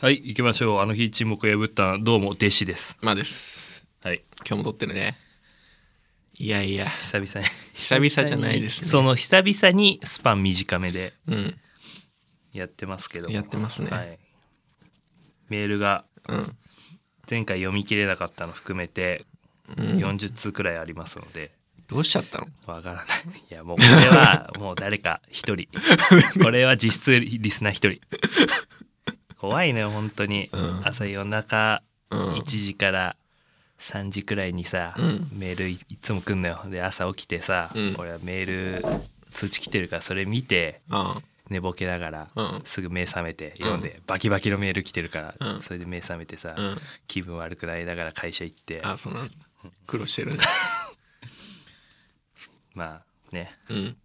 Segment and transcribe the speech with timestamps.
[0.00, 0.80] はい行きましょう。
[0.80, 2.98] あの日沈黙を破ったどうも弟子です。
[3.00, 3.86] まあです。
[4.02, 4.24] はい。
[4.38, 5.16] 今日も撮ってるね。
[6.34, 6.88] いやいや。
[6.88, 7.52] 久々に。
[7.74, 8.88] 久々じゃないですね。
[8.88, 11.56] その久々にスパン短めでうん。
[12.52, 13.34] やってますけども。
[13.34, 13.90] やってますね。
[13.90, 14.18] はい、
[15.48, 16.56] メールがうん。
[17.30, 19.24] 前回読み切れなかったの含めて
[19.78, 19.98] うん。
[19.98, 21.52] 40通くらいありますので、
[21.86, 22.48] どうしちゃったの？
[22.66, 23.06] わからない。
[23.48, 25.68] いやもうこれはもう誰か一人。
[26.42, 28.00] これは実質リスナー一人
[29.48, 30.80] 怖いのよ本当に、うん。
[30.84, 32.34] 朝夜中うん。
[32.34, 33.16] 1時から
[33.78, 35.28] 3時くらいにさ、うん。
[35.32, 36.62] メールいいつも来んのよ。
[36.66, 37.96] で朝起きてさ、うん。
[37.98, 38.46] 俺はメー
[38.80, 38.84] ル
[39.32, 41.20] 通知来てるからそれ見てあ
[41.50, 42.62] 寝ぼけながら、うん。
[42.64, 45.62] すぐ目覚めて読んで、バキバキのメール来てるから、うん。
[45.62, 46.78] それで目覚めてさ、うん。
[47.06, 48.80] 気分悪くなりながら会社行って。
[48.82, 49.34] あそうなんだ。
[49.86, 50.38] 苦労してるね。
[52.74, 53.58] まあね。
[53.68, 53.96] うん。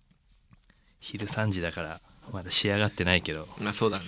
[1.00, 2.02] 昼3時だから
[2.32, 3.48] まだ仕上がってないけど。
[3.58, 4.06] まあそうだね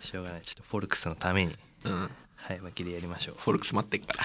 [0.00, 0.42] しょうがない。
[0.42, 1.56] ちょっとフォルクスのために。
[1.84, 2.10] うん。
[2.36, 3.34] はい巻きでやりましょう。
[3.38, 4.24] フォルクス待ってっから。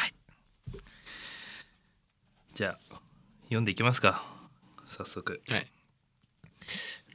[2.54, 2.96] じゃあ
[3.46, 4.24] 読んでいきますか。
[4.88, 5.42] 早速。
[5.50, 5.68] はい。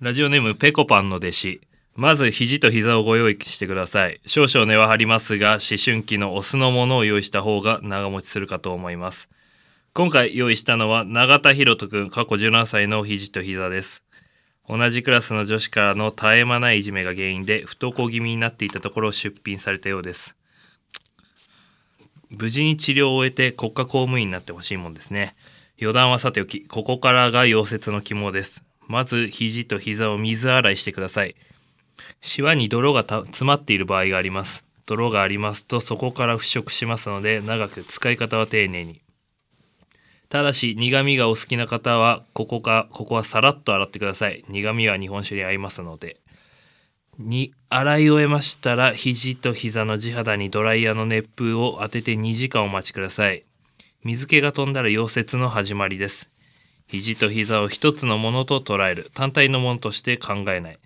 [0.01, 1.61] ラジオネームペコパンの弟子。
[1.97, 4.21] まず肘と膝をご用意してください。
[4.27, 9.29] 少々値は張りますが思春期のオスのものを用意した方が長持ちするかと思います。
[9.93, 14.05] 今回用意したのは永田博人くん過去17歳の肘と膝です
[14.71, 20.37] 同じクラスの女子からの絶え間ないいじめが原因で不登校気味になっていたところを出品されたようです。
[22.29, 25.35] 無事に治療を終えて国家公務員になってほしいもんですね。
[25.81, 28.63] 余談はさておきここからが溶接の肝です。
[28.87, 31.35] まず肘と膝を水洗いしてください。
[32.21, 34.65] シワに泥が詰まっている場合があります。
[34.87, 39.01] 泥がありますとそこから腐食しますので長く使い方は丁寧に。
[40.31, 44.45] ただし苦味がお好きな方はここかここはさらっと洗ってください。
[44.49, 46.19] 苦味は日本酒に合いますので。
[47.19, 53.45] に洗い終えましたら肘と膝の地肌にドライヤーの熱風を当てて2時間お待ちください。
[54.05, 56.31] 水気が飛んだら溶接の始まりです。
[56.87, 59.11] 肘と膝を一つのものと捉える。
[59.15, 60.79] 単体のものとして考えない。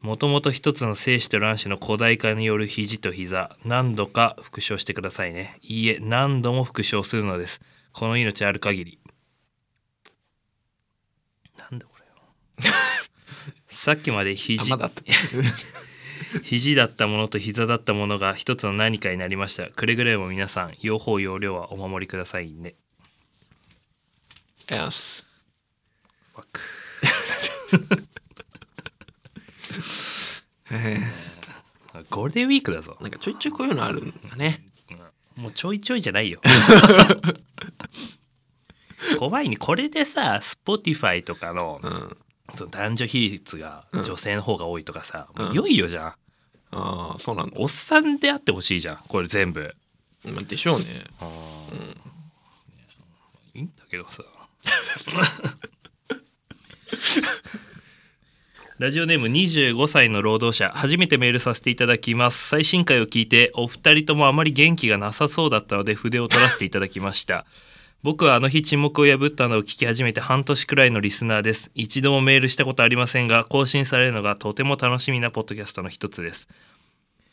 [0.00, 5.58] もともと一つの精子と卵子の古代化による肘と膝何度か復唱してくださいね。
[5.60, 7.60] いいえ何度も復唱するのです。
[7.98, 9.00] この命ある限り。
[11.56, 12.72] なんだこれよ。
[13.66, 14.70] さっきまであ肘。
[14.70, 15.02] まだあった。
[16.44, 19.68] 肘だったものと膝だったものが一つの何かになりました。
[19.70, 22.76] くれぐれも皆さん用法用量はお守りくださいね。
[24.70, 25.26] ありがとうございます
[26.34, 26.60] ファック
[30.70, 31.00] へ
[32.10, 32.96] ゴールデンウィークだぞ。
[33.00, 34.67] えなんかちょいちょいこういうのあるんだね
[35.38, 36.40] もうちょいちょいじゃないよ。
[39.18, 39.56] 怖いね。
[39.56, 42.16] これでさ Spotify とかのうん。
[42.56, 45.42] その男女比率が女性の方が多いとかさ、うん。
[45.44, 46.08] もういよいよじゃん。
[46.08, 46.16] あ
[46.70, 47.52] あそうなんだ。
[47.56, 49.76] おっさんであってほしいじゃんこれ全部。
[50.24, 51.04] まあでしょうね。
[51.20, 51.96] あー。
[53.54, 54.24] いいんだけどさ
[58.78, 62.48] ラジオネーム25歳の労働者初めてメールさせていただきます。
[62.48, 67.44] 最新回を聞いてお二人ともあまり元気がなさそうだったので筆を取らせていただきました。
[68.04, 71.72] 僕はあの日沈黙を破ったのを聞き始めて半年くらいのリスナーです。
[71.74, 76.48] 一度もメールしたことありませんが更新されるのがとても楽しみなポッドキャストの一つです。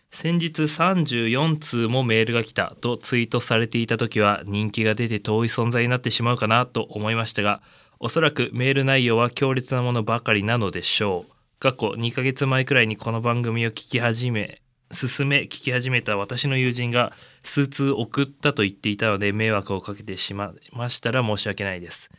[0.09, 7.61] 先日34通もメールが来たとツイートされていた時は人気が出て遠い存在になってしまうかなと思いましたが
[7.99, 11.34] おそらくメール内容は強烈なものばかりなのでしょう。
[11.65, 14.61] 過去2ヶ月前くらいにこの番組を聞き始め
[14.91, 17.11] 進め聞き始めた私の友人が
[17.41, 22.11] 数通送ったと言っていたので迷惑をかけてしまいましたら申し訳ないです。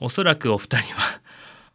[0.00, 1.20] おそらくお二人は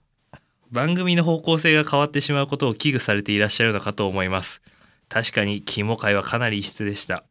[0.70, 4.62] 番組の方向性が変わってしまうことを危惧されていらっしゃるのかと思います。
[5.08, 7.24] 確かに肝会はかなり異質でした。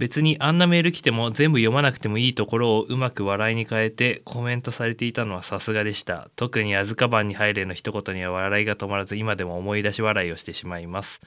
[0.00, 6.30] 別にあんなメール来ても全部読まなくてもいいところをうまく笑いに変えてコメントされていたのはさすがでした。
[6.36, 11.20] 特に「あずかばんに入れ」の一言には笑いが止まらず今でも思い出し笑いをしてしまいます。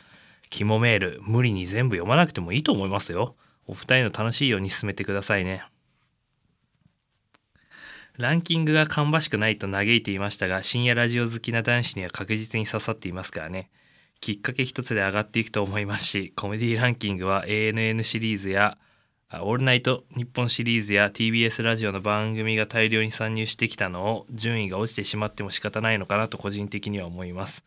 [0.50, 3.36] 肝メール無理に全部読まなくてもいいと思いますよ。
[3.68, 5.63] お二人の楽しいように進めてくださいね。
[8.18, 13.69] ランキングが芳しくないと嘆いていましたが深夜ラジオ好きな男子には確実に刺さっていますからね。
[14.24, 18.78] きっかけ一つで上がっていくと思いますしコメディランキングは ANN シリーズや
[19.28, 27.66] あオールナイト日本シリーズや TBS ラジオの番組が大量に参入してきたのを順位が落ちてしまっても仕方ないのかなと個人的には思います。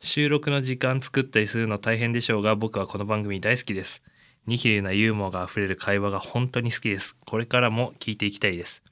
[0.00, 4.02] 収録の時間作ったりするの大変でしょうが僕はこの番組大好きです。
[4.46, 7.16] ニヒルなユーモアがあふれる会話が本当に好きです。
[7.26, 8.83] これからも聞いていきたいです。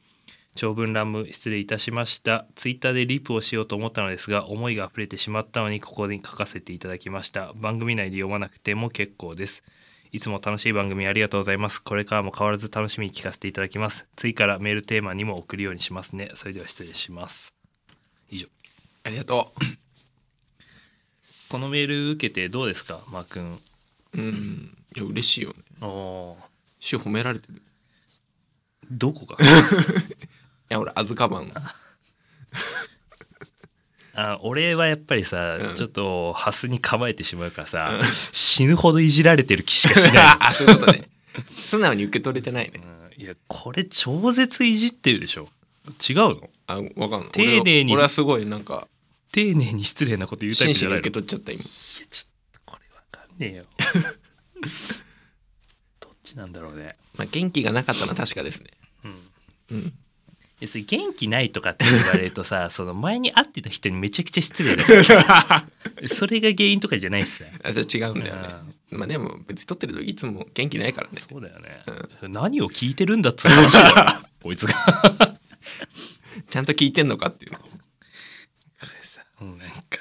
[0.55, 2.47] 長文乱文失礼いたしました。
[2.55, 7.53] ツイッターでリプをしようと思ったのですが思いが溢れてしまったのにここに書かせていただきました。
[7.55, 9.63] 番組内で読まなくても結構です。
[10.13, 11.83] いつも楽しい番組ありがとうございます。
[11.83, 14.07] これからも変わらず楽しみに聞かせていただきます。
[14.15, 16.31] 次からメールテーマにも送るようにしますね。
[16.35, 17.55] それでは失礼します。
[18.31, 18.47] 以上。
[19.05, 19.55] ありがと
[21.49, 23.59] このメール受けてどうですかマー君？
[24.15, 24.77] ううん。
[24.95, 25.57] いや嬉しいよね。
[25.81, 26.37] おー。
[26.79, 27.55] 週褒められてる。
[27.59, 27.61] い
[28.91, 29.39] どこが？
[30.73, 31.53] や俺アズカバン。
[34.15, 35.75] あ俺はやっぱりさ、うん。
[35.75, 38.07] ちょっとハスに構えてしまうからさ、うん。
[38.33, 40.37] 死ぬほどいじられてる気しかしない。
[40.39, 41.09] あそういうことね。
[41.65, 42.81] 素直に受け取れてないね。
[43.17, 43.23] うん。
[43.23, 45.49] いやこれ超絶いじってるでしょ。
[45.87, 46.51] 違うの？
[46.67, 47.31] あわかんない。
[47.33, 48.87] 丁寧に俺は俺はすごいなんか
[49.33, 51.01] 丁寧に失礼なこと言うタイ真摯にプじゃないの？
[51.01, 51.63] 受け取っちゃった今。
[51.63, 51.71] いや
[52.11, 53.65] ちょっとこれわかんねえよ。
[56.01, 56.97] どっちなんだろうね。
[57.15, 58.71] まあ元気がなかったのは確かですね。
[59.05, 59.31] うん。
[59.71, 59.93] うん
[60.63, 65.67] 要するに元気ないとかって言われるとさ その前に会ってた人にめちゃくちゃ失礼だから。
[66.09, 67.45] それが原因とかじいしさ。
[67.65, 68.49] あじゃあ違うんだよね。
[68.91, 71.21] まあでも別に撮ってる時いつも元気ないからね。
[71.29, 71.83] そうだよね、
[72.29, 73.77] 何を聞いてるんだっつう話
[74.41, 75.37] こいつが。
[76.49, 77.53] ちゃんと聞いてんのかっていう
[79.41, 79.99] うんなんか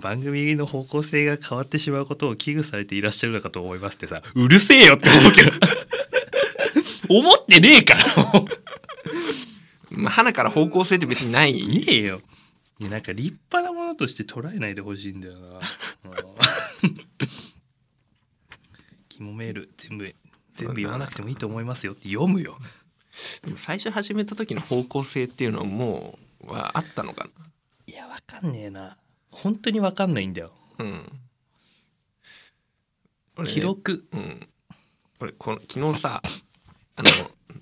[0.00, 5.50] 番組の方向性が変わってしまうことを危惧されていらっしゃるのかと思いますってさうるせえよって思うけど。
[7.10, 8.04] 思ってねえから
[9.90, 11.52] まあ花から方向性って別にない。
[11.52, 12.22] ねえよ。
[12.78, 15.60] いやなんか立派なものとして捉えないでほしいんだよな。
[16.04, 17.06] うん。
[19.08, 20.14] 肝メール全部
[20.54, 21.92] 全部読まなくてもいいと思いますよ。
[21.92, 22.58] って読むよ。
[23.44, 27.28] でも最初始めた時の方向性っていうのはもうはあったのか
[27.86, 28.96] いやわかんねえな。
[29.30, 30.52] 本当にわかんないんだよ。
[30.78, 30.88] なう
[33.42, 33.44] ん。
[33.44, 34.06] 記録。
[34.12, 34.48] うん。
[35.18, 36.22] 俺この昨日さ
[36.96, 37.10] あの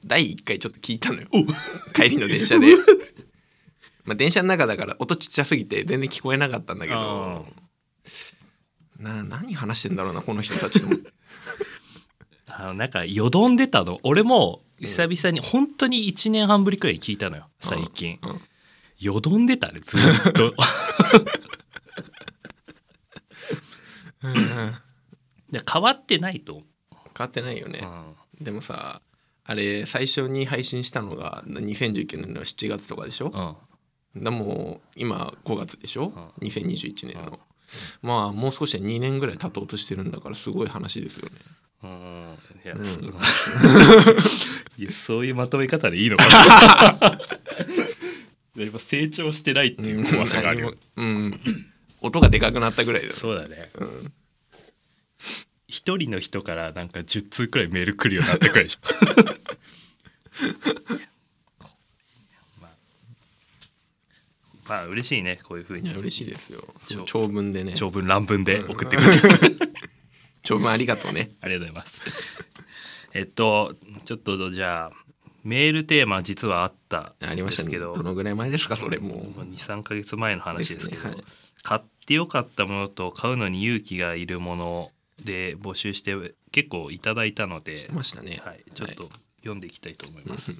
[0.04, 1.28] 第1回ちょっと聞いたのよ。
[1.94, 2.66] 帰りの電車で。
[4.04, 7.46] まあ電車の中だから音ちっちゃすぎて全然聞こえなかったんだけど。
[8.98, 10.88] な何話してんだろうなこの人たちと
[12.48, 14.00] あのなんかよどんでたの。
[14.02, 18.18] 俺も久々に本当に1年半ぶりくらいに聞いたのよ最近。
[18.22, 18.40] うん
[18.98, 20.00] よどんでたねずっ
[20.32, 20.54] と。
[25.50, 26.54] で変わってないと。
[26.54, 26.64] 思
[27.16, 27.80] 変わってないよう、ね。
[27.80, 28.44] う、ん。
[28.44, 29.00] でもさ
[29.50, 33.56] あれ最初に配信したのが2019年の7月とかでしょ、
[34.14, 37.40] うん、でも今5月でしょ、う2021年の、
[38.02, 41.36] まあもう少しで2年ぐらい経とうとしてるんだからすごい話ですよね。
[41.82, 42.38] うん。
[42.62, 42.84] いや,うん。
[42.84, 43.04] そう、
[44.76, 47.18] いやそういうまとめ方でいいのかな。
[48.62, 51.40] 今成長してないっていう怖さがあるよ、うん、うん。
[52.02, 53.70] 音がでかくなったぐらいだよ、そうだね。
[53.76, 54.12] うん、
[55.68, 59.37] 一人の人からなんか10通くらいメール来るようになったくらいでしょ
[62.60, 62.70] まあ
[64.68, 65.90] まあ嬉しいねこういうふうに。
[65.90, 66.64] 嬉しいですよ。
[66.88, 67.72] 長長文でね。
[67.74, 69.68] 長文乱文で送ってくれて
[70.42, 71.30] 長文ありがとうね。
[71.40, 72.02] ありがとうございます。
[73.14, 75.08] えっとちょっとじゃあ
[75.44, 77.68] メールテーマ実はあったんありましたね。
[77.68, 79.14] ですけどどのぐらい前ですかそれも。
[79.36, 81.02] う23か月前の話ですけど。
[81.02, 81.24] ですねはい。
[81.62, 84.92] 買ってよかったものと買うのに勇気がいるもの
[85.24, 86.14] で募集して
[86.52, 87.78] 結構いただいたので。
[87.78, 88.40] してましたね。
[88.44, 90.52] はい、ちょっと読んでいきたいと思います。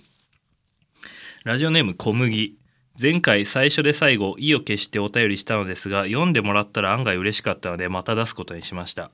[1.45, 2.57] ラジオネーム小麦。
[3.01, 9.13] 前回最初で最後意を決してお便りしたのですが読んでもらったら案外嬉しかったのでまた出すことにしました。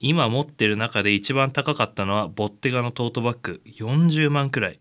[0.00, 3.60] 今持ってる中で一番高かったのはボッテガのトートバッグ。
[3.66, 4.80] 40万くらい。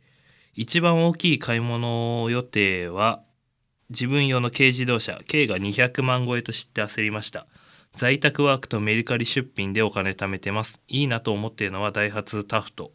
[0.55, 3.21] 一番大きい買い物予定は
[3.89, 5.19] 自分用の軽自動車。
[5.29, 7.47] 軽が200万超えと知って焦りました。
[7.93, 10.79] 在宅ワークとメルカリ出品でお金貯めてます。
[10.87, 12.91] いいなと思っているのはダイハツタフト。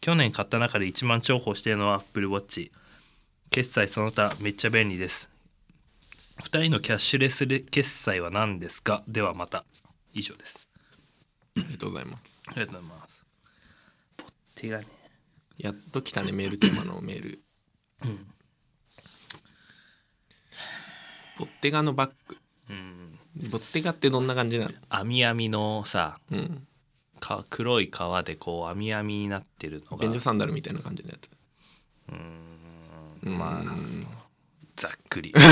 [0.00, 2.70] 去年買った中で一番重宝しているのは Apple Watch
[3.50, 5.28] 決済その他めっちゃ便利です。
[6.42, 9.02] 2人のキャッシュレス決済は何ですか？
[9.08, 9.64] ではまた。
[10.12, 10.68] 以上です。
[11.56, 12.22] ありがとうございます。
[12.46, 13.24] ありがとうございます。
[14.16, 14.86] ポッテがね
[15.58, 17.42] やっと来たねメールテーマの メール。
[18.04, 18.26] うん。
[21.38, 22.38] ボッテガのバッグ。
[22.70, 23.18] うん。
[23.50, 24.72] ボッテガってどんな感じなの？
[24.88, 26.66] 網網のさうん
[27.20, 30.04] か黒い革でこう網網になってるのが。
[30.04, 31.28] 便所サンダルみたいな感じのやつ。
[32.08, 33.38] うーん。
[33.38, 34.06] まあうん。
[34.76, 35.32] ざっくり。
[35.34, 35.42] メ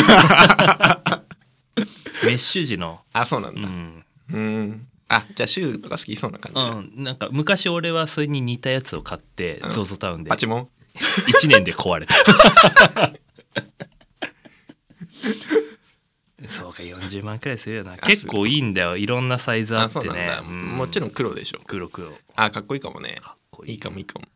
[2.33, 3.01] ッシュ地の。
[3.13, 3.61] あそうなんだ。
[3.61, 4.89] うん、うん。
[5.09, 6.57] あじゃあシューとか好きそうな感じ。
[6.57, 9.71] だ、うん、なんか昔俺はそれに似たやつを買ってうん。
[9.71, 10.31] ZOZO タウンで。
[10.31, 10.69] パチモン
[11.43, 12.15] ？1年で壊れた
[16.47, 17.95] そうか40万くらいするよな。
[17.95, 18.97] あ結構いいんだよ。
[18.97, 20.41] いろんなサイズああってね。
[20.43, 21.61] もちろん黒でしょ。
[21.67, 22.13] 黒黒。
[22.37, 23.19] あかっこいいかもね。
[23.21, 23.73] かっこいい。
[23.73, 24.27] いいかもいいかも。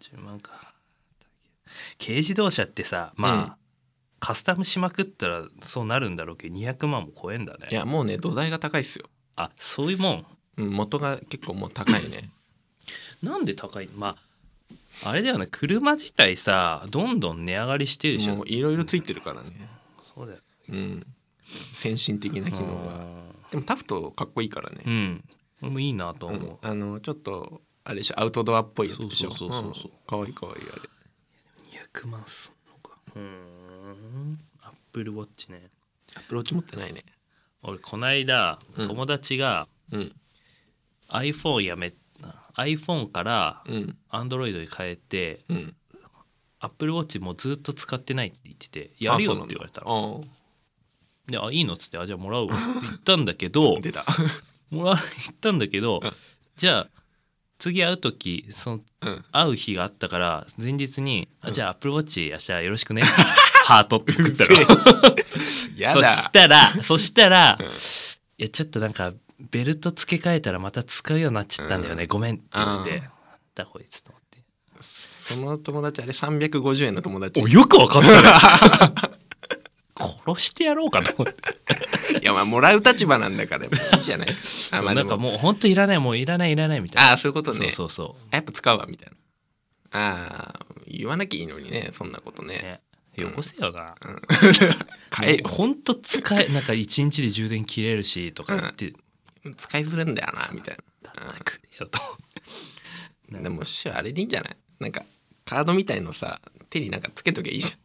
[0.00, 0.74] 40万か。
[1.98, 3.52] 軽自動車ってさまあ、うん。
[4.18, 7.68] カスタムしまくったらそうなるんだろうけど200万も超えんだね。
[7.70, 9.04] いやもうね土台が高いっすよ、
[9.36, 10.26] あそういうもん？
[10.56, 12.30] うん、元が結構もう高いね。
[13.22, 13.88] なんで高い？
[13.94, 14.16] ま
[15.02, 15.46] ああれだよね。
[15.50, 18.36] 車自体さどんどん値上がりしてるでしょ。
[18.36, 19.68] もういろいろついてるからね。
[20.14, 20.38] そうだよ。
[20.70, 21.06] うん
[21.74, 23.04] 先進的な機能が。
[23.50, 24.82] でもタフトかっこいいからね。
[24.86, 25.24] うん。
[25.62, 26.32] 俺もいいなとう。
[26.32, 26.36] ん。
[26.36, 28.20] 思う、あのちょっとあれでしょ。
[28.20, 29.30] アウトドアっぽいやつでしょ。
[29.30, 29.94] そうそうそうそうう。
[29.94, 29.98] ん。
[30.06, 30.82] かわいいかわいいあれ。
[32.02, 32.98] 200万すんのか。
[33.14, 34.40] うーん。
[34.62, 35.70] アップルウォッチね。
[36.16, 37.04] アプローチ持ってないね。
[37.62, 38.88] 俺こないだうん。
[38.88, 40.12] 友達がうん。
[41.08, 41.94] iPhone やめ
[42.56, 43.96] iPhone からうん。
[44.10, 45.74] Android に変えてうん。
[46.58, 50.24] アップルウォッチもうずっと使ってないって言ってて「やるよ」って言われたの。
[51.28, 54.04] ので「あいいの?」っつって「あじゃあもらうわ」って言ったんだけど 出た。
[54.70, 55.02] もら言
[55.32, 56.12] ったんだけどうん。
[56.56, 56.88] じゃあ
[57.58, 59.24] 次会う時そのうん。
[59.32, 61.48] 会う日があったから前日に「うん。
[61.50, 63.02] あじゃあアップルウォッチ明日よろしくね」
[63.66, 65.16] ハートって送った うっせの。
[65.76, 67.66] やそしだたらそしたらうん
[68.38, 72.08] 「いやちょっとなんかベルト付け替えたらまた使うようになっちゃったんだよね、うん。
[72.08, 73.04] ごめん」って言われてうん
[73.54, 74.26] 「だこいつ」と思って。
[75.26, 77.40] その友達あれ350円の友達。
[77.40, 79.10] およくわかったね
[80.26, 81.42] 殺してやろうかと思って。
[82.20, 84.36] いやまあもらう立場なんだからいいじゃない。
[84.72, 87.10] あまあでなんかもう本当いらないもういらないいらないみたいな。
[87.10, 87.70] ああそういうことね。
[87.72, 89.16] そうそうそやっぱ使うわみたいな。
[89.92, 92.80] ああ言わなきゃいいのにねそんなことね。
[93.16, 93.24] うね。
[93.28, 93.94] よこせよな、
[95.08, 95.48] 買えよ。
[95.48, 98.92] ほんと使えなんか一日で充電切れるしとか言って、
[99.56, 101.98] 使いづらいんだよなみたいだったらくれよと。
[103.30, 104.56] なでもしあれでいいんじゃない？
[104.80, 105.02] なんか
[105.46, 107.78] カードみたいのさ手になんかつけときゃいいじゃん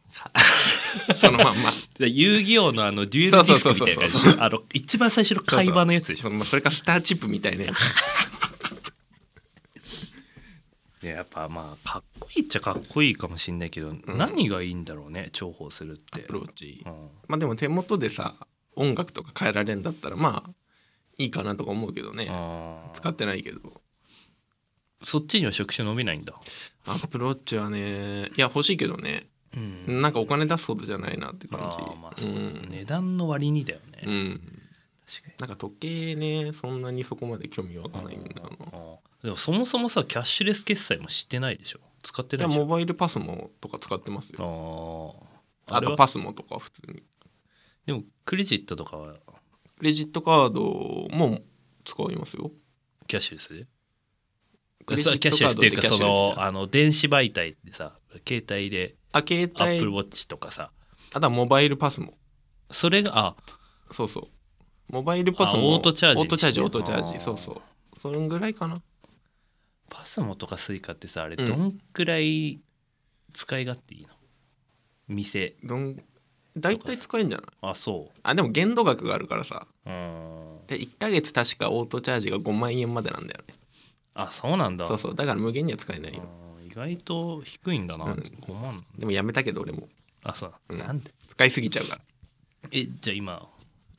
[1.16, 1.70] そのまんま。
[1.98, 6.22] で遊戯王のあのデュエルディスクみたいなあの一番最初の会話のやつでしょ。
[6.24, 7.64] そのそれかスターチップみたいな。
[7.64, 7.78] やつ
[11.04, 16.02] いややっぱまあかっこいいっちゃかっこいいかもしんないけど、何がいいんだろうね重宝するって。
[16.14, 16.82] アプローチ。
[16.86, 16.92] うん。
[17.28, 18.34] まあでも手元でさ
[18.76, 20.50] 音楽とか変えられるんだったらまあ
[21.18, 22.30] いいかなとか思うけどね。
[22.94, 23.82] 使ってないけど。
[25.04, 26.34] そっちには触手伸びないんだ。
[26.86, 30.02] アプローチはねいや欲しいけどねうん。
[30.02, 32.00] なんかお金出すほどじゃないなって感じ。
[32.00, 32.68] まあそう、ん。
[32.70, 34.40] 値段の割にだよね、うん。
[35.06, 35.34] 確かに。
[35.38, 38.66] なんか時計ねそんなにそこまで興味湧かないんだよな。
[39.22, 41.80] でもそもそもさキャッシュレス決済もしてないでしょ？
[42.02, 42.60] 使っていないでしょ？
[42.60, 45.16] やモバイルパスモとか使ってますよ。
[45.66, 47.02] ああとパスモとか普通に。
[47.86, 49.14] でもクレジットとかは？
[49.78, 50.60] クレジットカード
[51.16, 51.40] も
[51.84, 52.50] 使いますよ。
[53.06, 53.66] キャッシュレスで？
[54.86, 55.02] キャッ
[55.34, 60.70] シュレスっていうかそのあの電子媒体でさ携帯であ携帯 Apple Watchとかさ。
[61.12, 62.14] あとはモバイルパスモ
[62.70, 63.36] それがあ。
[63.90, 64.24] そうそう。
[64.88, 66.20] モバイルパスあモオートチャージ。
[66.20, 67.20] オートチャージオートチャージ。
[67.20, 68.00] そうそう。
[68.00, 68.80] それぐらいかな。
[69.90, 71.46] パスモとかスイカってさあれうん。
[71.46, 72.60] どんくらい
[73.34, 74.08] 使い勝手いいの、
[75.08, 75.54] 店。
[75.62, 76.02] どん
[76.56, 77.46] 大体使えんじゃない？
[77.60, 79.66] あそあでも限度額があるからさ。
[79.86, 80.66] ううん。
[80.66, 83.54] で1ヶ月確かオートチャージが5万円までなんだよね。
[84.14, 84.86] あそうなんだ。
[84.86, 85.14] そうそう。
[85.14, 86.22] だから無限には使えないよ
[86.72, 88.12] 意外と低いんだな、うん。
[88.12, 89.88] 5万でもやめたけど俺も。
[90.24, 90.78] あそう、うん。
[90.78, 91.12] なんで？
[91.28, 92.00] 使いすぎちゃうから。
[92.70, 93.46] えじゃあ今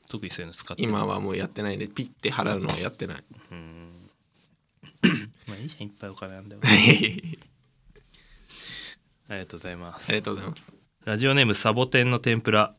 [0.09, 0.89] 特にそういうの使ってる？
[0.89, 3.23] 今はもうやってないでピッて払うのはやってない。
[3.51, 4.09] うん。
[5.47, 5.87] まあいいじゃん。
[5.87, 6.61] いっぱいお金なんだよ。
[6.63, 6.67] あ
[9.29, 10.11] ありがとうございます。
[10.11, 10.73] りがとうございます。
[11.05, 12.73] ラジオネームサボテンの天ぷら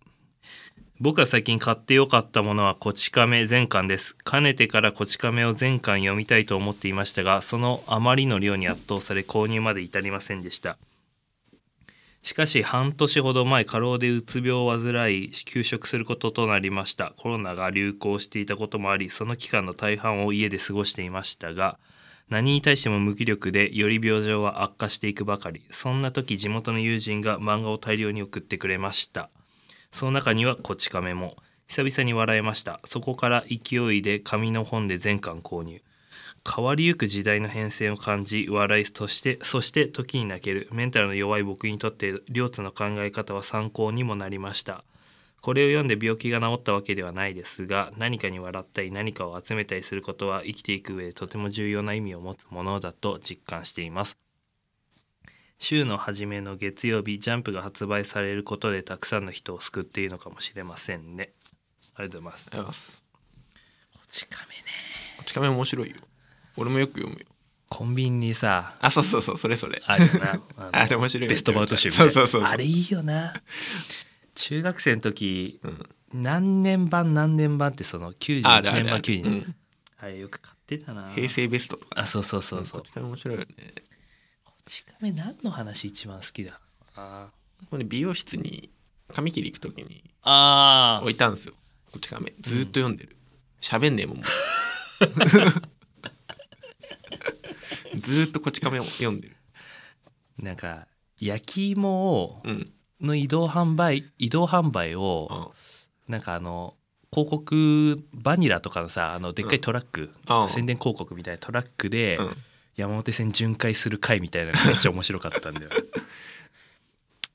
[1.01, 4.15] 僕が最近買ってよかったものはこち亀全巻です。
[4.15, 10.79] かねてからこち亀を全巻読みたいと思っていましたがそのあまりの量に圧倒され購入まで至りませんでした。
[12.23, 17.13] しかし半年ほど前過労でうつ病を患い休職することとなりました。
[17.19, 21.77] コロナが流行していたこともありその期間の大半を家で過ごしていましたが
[22.29, 25.63] 何に対しても無気力でより病状は悪化していくばかり。
[25.71, 29.29] そんな時地元の友人が漫画を大量に送ってくれました。
[29.95, 31.37] その中にはこち亀も
[31.69, 32.81] 久々に笑えました。
[32.85, 35.83] そこから勢いで紙の本で全巻購入。
[36.45, 40.69] 変わりゆく時代の変遷を感じ笑いとしてそして時に泣ける。
[40.73, 44.85] メンタルの弱い僕にとって両津の考え方は参考にもなりました。
[45.41, 54.24] これを読んで病気が治ったわけではないですが何かに笑ったり何かを集めたりすることは生きていく上でとても重要な意味を持つものだと実感しています。
[55.59, 61.33] 週の初めの月曜日ジャンプが発売されることでたくさんの人を救っているのかもしれませんね。
[61.95, 62.49] ありがとうございます。
[62.53, 63.05] ありがとうございます。
[63.95, 64.55] こち亀ね。
[65.19, 65.97] こち亀面白いよ。
[66.57, 67.27] 俺もよく読むよ。
[67.69, 69.83] コンビニにさあそうそうそうそれそれ。
[69.87, 70.41] あるよな。
[70.73, 71.31] あれ面白いよ。
[71.31, 72.13] ベストバウト集みたいな。
[72.13, 73.35] そうそうそうあれいいよな。
[74.35, 76.23] 中学生の時うん。
[76.23, 79.33] 何年版何年版ってその91あるある年版ある92年。
[79.33, 79.57] うん。
[79.99, 81.13] あれよく買ってたな。
[81.15, 82.01] 平成ベストとか。
[82.01, 82.81] あそうそうそうそう。
[82.81, 83.47] こち亀面白いよね。
[83.57, 83.94] こ
[84.67, 86.61] ち亀何の話一番好きだ？
[86.97, 87.29] あ
[87.71, 88.71] これ美容室に
[89.13, 91.55] 髪切り行く時にあ置いたんですよ。
[91.93, 92.33] こち亀。
[92.41, 93.17] ずーっと読んでる。
[93.61, 94.27] 喋、ん、ねえもんもう。
[98.01, 99.37] ずーっとこち亀を読んでる。
[100.39, 100.89] なんか
[101.21, 102.73] 焼き芋をうん。
[103.01, 105.51] の移動販売移動販売をあ
[106.09, 106.75] なんかあの
[107.13, 112.37] 広告バニラとかのさあのでっかいトラック、あ宣伝広告みたいなトラックでうん
[112.77, 115.71] 山手線巡回する回みたいなのがめっちゃ面白かったんだよ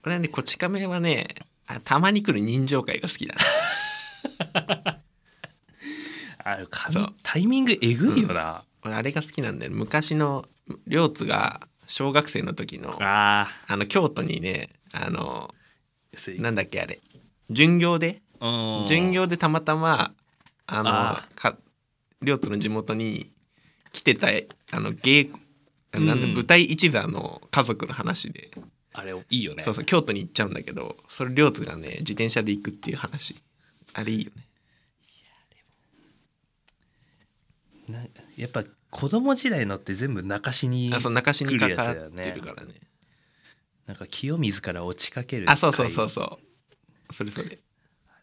[0.03, 1.27] 俺はねこち亀はね
[1.67, 3.35] あたまに来る人情会が好きだ
[4.55, 4.99] な。
[6.43, 6.57] あ
[7.21, 10.47] タイミングえぐいよな、俺あれが好きなんだよ昔の
[10.87, 17.01] 両津が小学生の時のああの京都にねあのーなんだっけあれ。
[17.49, 18.21] 巡業で？
[18.39, 18.85] うん。
[18.87, 20.13] 巡業でたまたま
[20.65, 21.57] あのあか
[22.21, 23.31] 両津の地元に
[23.91, 24.27] 来てた
[24.71, 25.29] あの芸
[25.93, 26.33] なんだうん。
[26.33, 28.51] 舞台一座の家族の話で、
[28.93, 29.63] あれいいよね。
[29.63, 33.41] そうそう京都に行っちゃうんだけどそれ両津がね自転車で行くっていう話。
[33.93, 34.45] あれいいよね。
[37.87, 38.05] な
[38.37, 42.75] やっぱ子供時代のって全部泣かしにあそう中市にかかってるからね。
[43.87, 46.39] なんか清水から落ちかけるあそうそうそううそ
[47.09, 47.13] う。
[47.13, 47.57] それそれ。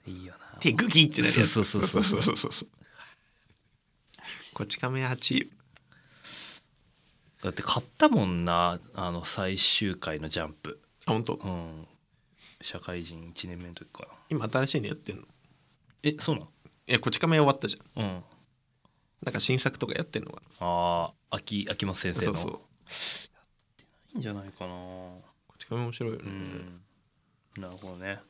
[0.06, 0.58] いいよな。
[0.60, 1.48] 手グギーってなるやつ。
[1.48, 2.22] そうそうそうそう。
[2.22, 2.68] そうそうそう
[4.54, 5.50] こち亀8位
[7.42, 10.80] だって買ったもんなあの最終回のジャンプ。
[11.04, 11.34] あ本当？
[11.34, 11.86] うん。
[12.62, 14.08] 社会人1年目の時かな。
[14.30, 15.22] 今新しいのやってんの？
[16.02, 16.48] えそうなの？
[16.86, 18.02] いやこち亀終わったじゃん。
[18.02, 18.22] うん。
[19.22, 22.32] なんか新作とかやってんのかああ秋秋元先生の？
[22.32, 22.60] なそうそう。
[24.14, 24.72] いいんじゃないかな。
[24.72, 25.22] こ
[25.58, 26.80] ち亀面白いよね、うん。
[27.62, 28.06] なるほどね。
[28.08, 28.20] ありが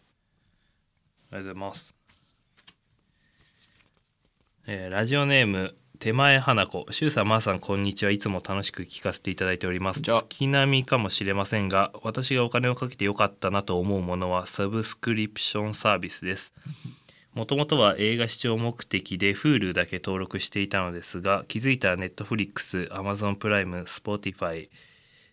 [1.39, 1.95] とうございます。
[4.67, 6.87] えーラジオネーム手前花子。
[6.91, 8.11] しゅうさんまーさんこんにちは。
[8.11, 10.03] いつも楽しく聞かせていただいております。
[10.03, 16.53] 月並みかもしれませんが私がお金をかけてよかったなと思うものはサブスクリプションサービスです。
[17.35, 24.69] もともとは映画視聴目的で Hulu だけ登録していたのですが気づいたら Netflix、Amazon プライム、Spotify、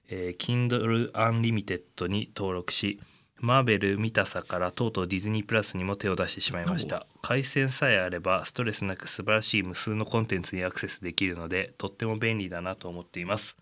[0.10, 3.00] えー Kindle Unlimited に登録し
[3.44, 7.06] マーベル見たさからとうとうディズニープラスにも手を出してしまいました。
[7.22, 13.58] 回線さえあればストレスなく素晴らしい無数のコンテンツにアクセスできるのでとっても便利だなと思っています。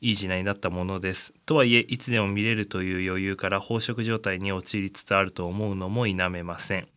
[0.00, 1.34] いい時代になったものです。
[1.44, 6.88] とはいえいつでも見れるという余裕から飽食状態に陥りつつあると思うのも否めません。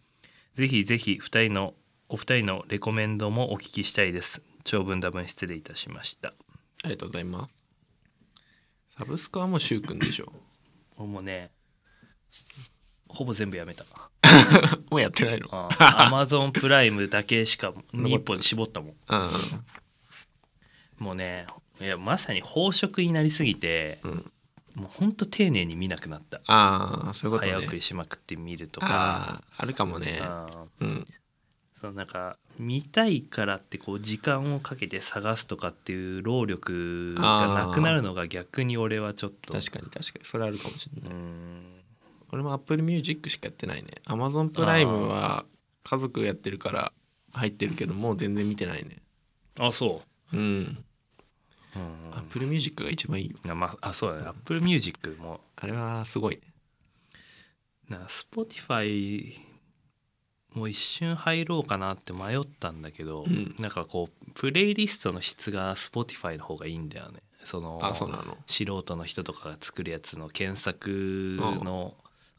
[0.56, 1.74] ぜひぜひ二人の
[2.08, 4.42] お二人のレコメンドもお聞きしたいです。
[4.64, 6.30] 長文多文失礼いたしました。
[6.30, 6.34] あ
[6.86, 7.54] りがとうございます。
[8.98, 10.32] サブスクはもうしゅうくんでしょ。
[10.96, 11.52] もうね
[13.08, 13.86] ほぼ全部やめた。
[14.90, 15.48] もうやってないの？
[15.52, 19.30] アマゾンプライムだけしか残一本に絞ったもんうん。
[20.98, 21.46] もうね
[21.82, 24.32] いやまさに飽食になりすぎてうん。
[24.76, 26.42] もうほんと丁寧に見なくなった。
[26.48, 27.54] ああそういうことね。
[27.54, 29.44] 早送りしまくって見るとあか。
[29.58, 30.20] ああるかもね。
[30.24, 31.08] あうん。
[31.80, 39.54] そうなんか見たいからってこう時間をかけて探すとかっていう労力がなくなるのが逆に俺はちょっと。
[39.54, 40.26] 確かに確かに。
[40.26, 41.83] それあるかもしれうない、ん
[42.34, 43.90] 俺も Apple Music しかやってないね。
[44.08, 45.46] Amazon プライムは
[45.84, 46.92] 家族やってるから
[47.32, 48.98] 入ってるけどもう全然見てないね。
[49.60, 50.02] あそ
[50.34, 50.36] う。
[50.36, 50.40] ん。
[50.40, 50.40] う、
[51.76, 53.38] うん、Apple Music が一番いいよ。
[53.48, 54.28] あまああそうだね。
[54.30, 55.42] Apple Music も。
[55.56, 56.42] あれはすごいね。
[57.88, 59.36] な Spotify
[60.56, 63.56] もう一瞬入ろうかなって迷ったんだけど、うん。
[63.60, 67.20] なんかこうプレイリストの質が Spotify の方がいいんだよね。
[67.46, 67.80] その
[68.48, 71.94] 素人の人とかが作るやつの検索の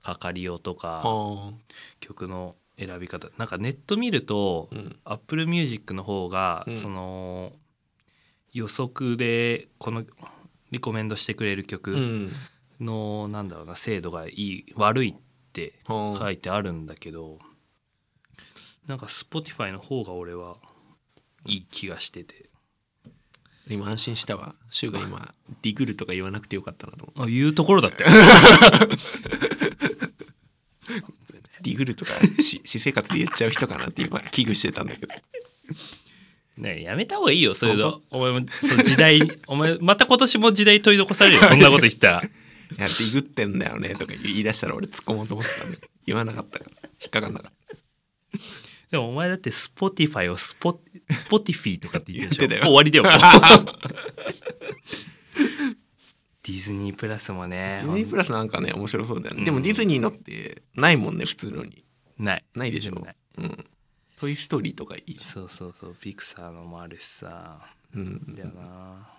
[0.04, 1.52] かかりようとかあ
[2.00, 3.28] 曲の選び方。
[3.38, 4.96] なんかネット見るとあうん。
[5.04, 6.76] Apple Music の方がうん。
[6.76, 7.52] その
[8.52, 10.04] 予測でこの
[10.70, 12.32] リコメンドしてくれるう曲ん。
[12.80, 15.14] のなんだろうな精度がいい悪いっ
[15.52, 17.38] ては書いてあるんだけど
[18.86, 20.56] なんか Spotify の方が俺は
[21.46, 22.43] いい気がしてて
[23.68, 24.54] 今安心したわ。
[24.70, 28.10] シュウが今ディグルとか言わなくてよかったなと思っあ言うところだったよ
[31.62, 35.14] ディグルとかし私生活で言っちゃう人かなって今危惧してたんだけど。
[36.58, 38.00] ねえやめた方がいいよそういうの。
[38.10, 42.22] お前もそう時代 お前また今年も時代取り残されるよ そんなこと言ってたら。
[42.22, 42.30] い
[42.78, 46.70] やディグってんだよねとか言い出したら俺突っ込もうと思ってたんで言わなかったから。
[47.00, 48.38] 引っかかんなかった
[48.90, 52.62] でもお前だって Spotify をスポスポティフィとかって言ってたよ。
[52.62, 53.04] 終わりだよ。
[56.42, 59.44] ディズニープラスもねディズニープラスなんかね面白そうだよね、うん。
[59.44, 61.84] でもディズニーのってないもんね普通のに。
[62.18, 62.44] ない。
[62.54, 62.94] ないでしょ。
[63.00, 63.16] ない。
[63.38, 63.64] うん
[64.20, 65.96] 「トイ・ストーリー」とかいいじそうそうそう。
[65.96, 67.60] ピクサーのもあるしさ。
[67.94, 68.34] うん。
[68.34, 69.10] だよな。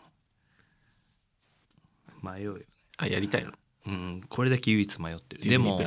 [2.23, 2.59] 迷うよ
[2.97, 3.51] あやりたいの？
[3.87, 4.21] うん。
[4.29, 5.49] これだけ唯一迷ってる。
[5.49, 5.81] でも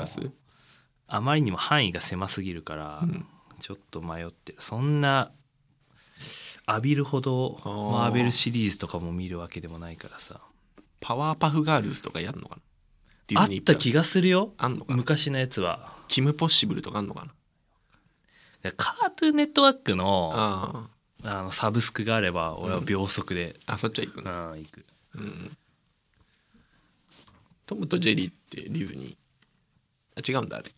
[1.07, 3.27] あまりにも範囲が狭すぎるから、うん
[3.61, 4.59] ちょっと迷ってる。
[4.61, 5.33] そんな
[6.67, 8.13] 浴びるほどマー。
[8.13, 10.41] ベルシリーズとかも見るわけでもないからさ。
[11.01, 12.59] パワーパフガールズとかやるのか
[13.31, 13.43] な？
[13.43, 14.53] あった気がするよ。
[14.59, 14.97] あんのかな？
[14.97, 15.97] 昔のやつは。
[16.09, 17.27] キムポッシブルとかあんのか
[18.63, 18.73] な？
[18.73, 19.75] カートゥーンネットワー。
[19.75, 20.89] クのあ
[21.23, 24.87] あのサブスクがあれば俺は秒速で、ああそっちは行くうんの、行く。
[25.15, 25.57] うん、
[27.67, 30.33] トムとジェリーってディズニー？
[30.35, 30.71] あ違うんだあれ。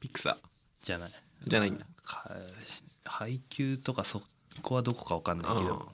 [0.00, 0.36] ピクサー
[0.82, 1.12] じゃない
[1.46, 1.86] じゃないんだ。
[2.04, 2.30] か
[3.04, 4.22] 配給とかそ
[4.62, 5.66] こはどこかわかんないけうん。
[5.68, 5.92] ど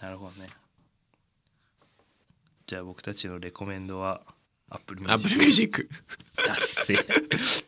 [0.00, 0.48] なるほどね。
[2.66, 4.22] じゃあ僕たちのレコメンドは
[4.70, 5.88] Apple MuApple Music。
[6.46, 7.06] 達成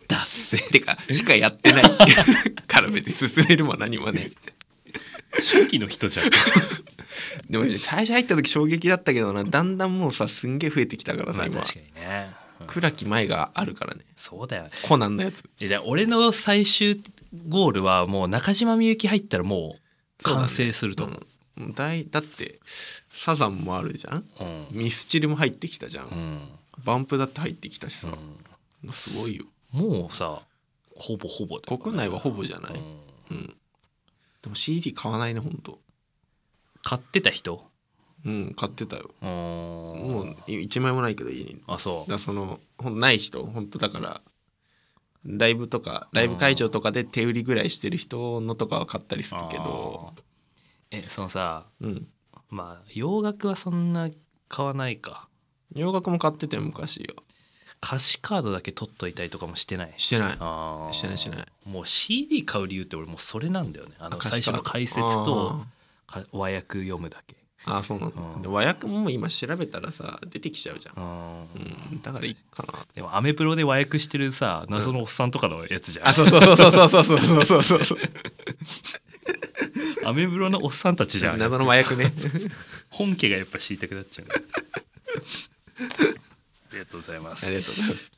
[0.08, 1.84] 達成てかしかやってない。
[2.66, 4.30] から別に進めるも何もね。
[5.36, 6.30] 初期の人じゃん。
[7.50, 9.44] でも最初入った時衝撃だったけどな。
[9.44, 11.58] だんだんもうさすんげえ増えてきたからまさ今。
[11.60, 14.04] あ確かにね、うん倉木舞があるからね。
[14.16, 14.66] そうだよ。
[14.86, 15.44] コナンのやつ。
[15.60, 17.02] いや俺の最終
[17.48, 19.76] ゴールはもう中島みゆき入ったらも
[20.20, 21.04] う完成すると。
[21.04, 21.26] 思う
[21.58, 21.74] うん。
[21.74, 22.60] だいだって
[23.12, 24.24] サザンもあるじゃん。
[24.40, 24.66] うん。
[24.70, 26.48] ミスチルも入ってきたじゃん、うん。
[26.84, 28.92] バンプだって入ってきたしさ、うん。
[28.92, 29.44] すごいよ。
[29.70, 30.42] もうさ
[30.96, 33.36] ほぼほぼね国内はほぼじゃない、うん。
[33.36, 33.56] うん。
[34.42, 35.78] でも CD 買わないねほんと。
[36.82, 37.64] 買ってた人？
[38.24, 39.10] うん買ってたよ。
[39.20, 41.62] ももう1枚もないけど家に。
[41.66, 44.20] あそだからそのほんない人本当だから
[45.24, 50.12] ライブとかライブ会場とかで手売りぐらいしてる人のとかは買ったりすうるけど。
[50.90, 52.06] えそのさうん。
[52.48, 54.10] まあ洋楽はそんな
[54.48, 55.28] 買わないか。
[55.74, 57.14] 洋楽も買ってて昔よ。
[57.84, 59.94] 歌詞カードだけ取っといたりとかもしてない？
[59.96, 60.32] してない。
[60.94, 61.46] してないしてない。
[61.64, 63.92] もう CD 買う理由って俺もうそれなんだよね。
[63.98, 65.64] あの最初の解説と
[66.06, 68.42] か和訳読むだけあそうなんだ、うん。
[68.42, 71.92] で和訳も今調べたらさ出てきちゃうじゃん、うん。
[71.92, 72.86] うん、だからいいかな。
[72.94, 77.98] でもアメプロで和訳してるさ謎のおっさんとかのやつじゃん、あそうそうそうそうそうそうそうそうそうそう。
[80.04, 82.12] アメブロのおっさんたちじゃん謎の和訳ね。
[82.90, 84.28] 本家がやっぱ知りたくなっちゃう。
[84.28, 84.34] ね
[86.70, 87.46] ありがとうございます。
[87.46, 88.12] ありがとうございます。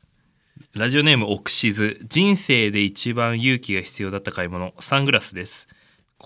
[0.73, 1.99] ラジオネームオクシズ。
[2.09, 5.67] 人生で一番勇気が必要だった買い物サングラスです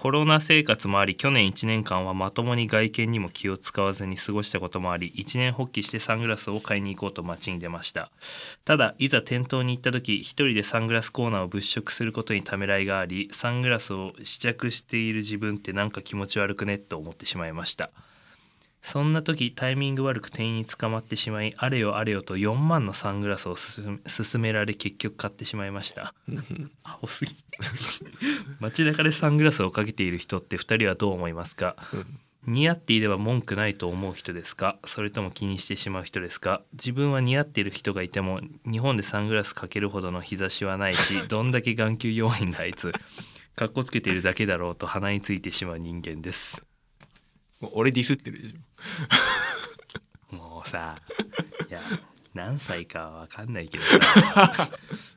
[0.01, 8.09] コロナ生活もあり去年1年間はまともに外見にも気を使わずに過ごしたこともあり一年発起してサングラスを買いに行こうと街に出ました。
[8.63, 17.91] ただいざ店頭に行った時一人でサングラスコーナーを物色することにためらいがありサングラスを試着している自分ってなんか気持ち悪くねと思ってしまいました。
[18.81, 26.13] そんな時タイミング悪く店員に捕まってしまいあれよあれよと4万のサングラスを勧められ結局買ってしまいました。
[26.83, 27.35] 青すぎ。
[28.59, 31.75] 街中でサングラスをかけている人って2人はどう思いますか？
[32.47, 34.77] 似合っていれば文句ないと思う人ですか？
[34.87, 36.61] それとも気にしてしまう人ですか？
[36.73, 42.93] 自分は似合っている人がいても日本でサングラスかけるほどの日差しはないし どんだけ眼球弱いんだあいつ。
[43.55, 46.63] かっこつけているだけだろうと鼻についてしまう人間です
[47.61, 50.35] 俺ディスってるでしょ。
[50.35, 50.97] もうさ
[51.69, 51.81] いや
[52.33, 54.69] 何歳かは分かんないけどさ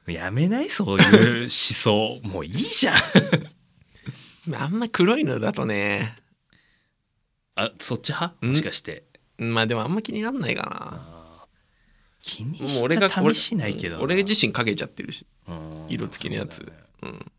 [0.06, 2.20] やめないそういう思想。
[2.22, 2.96] もういいじゃん。
[4.56, 6.16] あんま黒いのだとね。
[7.54, 8.44] あそっち派？
[8.46, 8.50] ん。
[8.50, 9.04] もしかして。
[9.38, 11.48] まあでもあんま気になんないかあー
[12.22, 14.02] 気になもう俺がした試しないけどな。
[14.02, 15.26] 俺俺自身かけちゃってるし。
[15.48, 16.56] うん色付きのやつ。
[16.56, 16.78] そうだね。
[17.02, 17.32] うん。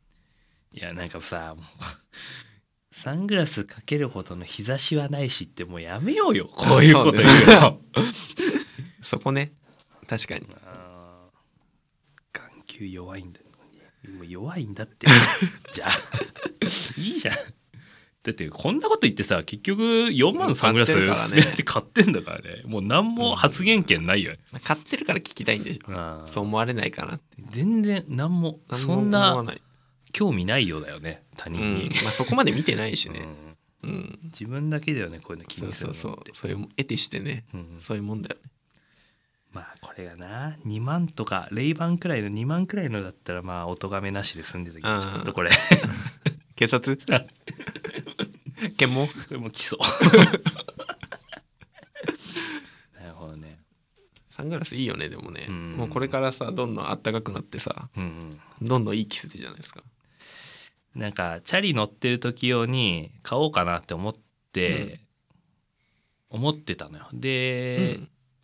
[0.73, 1.55] いやなんかさ
[2.93, 6.47] サングラスかけるほどの日差しはないしってもうやめようよ。
[6.53, 7.81] こういうこと言うの。
[9.01, 9.51] そこね。
[10.07, 10.45] 確かに。
[12.31, 13.39] 眼球弱いんだ
[14.15, 15.07] もう弱いんだって。
[15.73, 15.91] じゃあ
[16.95, 17.35] いいじゃん。
[17.35, 22.61] だってこんなこと言ってさ結局4万のサングラス買って買ってんだからね。
[22.65, 24.33] もう何も発言権ないよ。
[24.33, 26.27] ね、買ってるから聞きたいんでしょ。
[26.27, 27.23] そう思われないかなって。
[27.49, 29.55] 全然何もそん思わな
[30.13, 31.89] 興味ないようだよね他う人に。
[31.89, 33.27] ん、まあそこまで見てないしね。
[33.83, 33.89] うん。
[33.89, 34.19] うん。
[34.25, 35.93] 自分だけだよねこういうの気そうにすそう。
[35.95, 37.45] そうるのってそういう得てしてね。
[37.53, 37.77] うん。
[37.81, 38.41] そういうもんだよね。
[39.51, 45.51] まあこれがな2万とかレイバンくらいの2万くらいのだったらまあお咎めなしで済んでたけどちょっとこれ。
[46.55, 46.95] 警察？
[48.77, 49.07] 検問？
[49.07, 49.77] これも基礎
[52.99, 53.59] なるほどね。
[54.29, 55.45] サングラスいいよねでもね。
[55.49, 55.73] うん。
[55.73, 59.81] もうこれからさどんどん暖かくなってさうんどんどんいい季節じゃないですか。
[59.85, 59.92] うん
[60.95, 64.15] なんかチャリ乗ってる時用に買おうかなって思っ
[64.51, 64.99] て、
[66.29, 67.07] 思ってたのよ。
[67.13, 67.99] で、